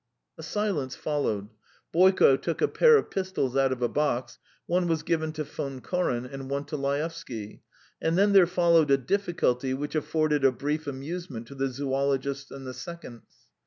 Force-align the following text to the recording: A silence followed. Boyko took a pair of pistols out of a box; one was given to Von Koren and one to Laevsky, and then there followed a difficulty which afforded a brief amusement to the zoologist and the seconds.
A 0.35 0.41
silence 0.41 0.95
followed. 0.95 1.49
Boyko 1.93 2.35
took 2.35 2.59
a 2.59 2.67
pair 2.67 2.97
of 2.97 3.11
pistols 3.11 3.55
out 3.55 3.71
of 3.71 3.83
a 3.83 3.87
box; 3.87 4.39
one 4.65 4.87
was 4.87 5.03
given 5.03 5.31
to 5.33 5.43
Von 5.43 5.79
Koren 5.79 6.25
and 6.25 6.49
one 6.49 6.65
to 6.65 6.75
Laevsky, 6.75 7.61
and 8.01 8.17
then 8.17 8.33
there 8.33 8.47
followed 8.47 8.89
a 8.89 8.97
difficulty 8.97 9.75
which 9.75 9.93
afforded 9.93 10.43
a 10.43 10.51
brief 10.51 10.87
amusement 10.87 11.45
to 11.49 11.53
the 11.53 11.67
zoologist 11.69 12.49
and 12.49 12.65
the 12.65 12.73
seconds. 12.73 13.29